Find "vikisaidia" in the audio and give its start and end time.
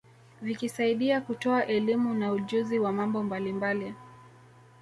0.41-1.21